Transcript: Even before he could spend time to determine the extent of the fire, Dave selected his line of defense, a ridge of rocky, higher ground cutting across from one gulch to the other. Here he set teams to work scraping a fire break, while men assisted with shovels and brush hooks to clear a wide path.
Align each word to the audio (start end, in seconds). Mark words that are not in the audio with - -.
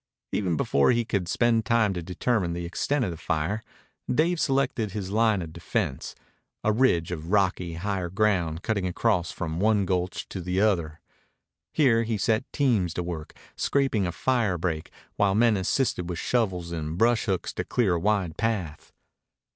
Even 0.31 0.57
before 0.57 0.89
he 0.89 1.05
could 1.05 1.27
spend 1.27 1.63
time 1.63 1.93
to 1.93 2.01
determine 2.01 2.53
the 2.53 2.65
extent 2.65 3.05
of 3.05 3.11
the 3.11 3.17
fire, 3.17 3.61
Dave 4.11 4.39
selected 4.39 4.93
his 4.93 5.11
line 5.11 5.43
of 5.43 5.53
defense, 5.53 6.15
a 6.63 6.71
ridge 6.71 7.11
of 7.11 7.31
rocky, 7.31 7.75
higher 7.75 8.09
ground 8.09 8.63
cutting 8.63 8.87
across 8.87 9.31
from 9.31 9.59
one 9.59 9.85
gulch 9.85 10.27
to 10.29 10.41
the 10.41 10.59
other. 10.59 10.99
Here 11.71 12.01
he 12.01 12.17
set 12.17 12.51
teams 12.51 12.95
to 12.95 13.03
work 13.03 13.35
scraping 13.55 14.07
a 14.07 14.11
fire 14.11 14.57
break, 14.57 14.89
while 15.17 15.35
men 15.35 15.55
assisted 15.55 16.09
with 16.09 16.17
shovels 16.17 16.71
and 16.71 16.97
brush 16.97 17.25
hooks 17.25 17.53
to 17.53 17.63
clear 17.63 17.93
a 17.93 17.99
wide 17.99 18.37
path. 18.37 18.91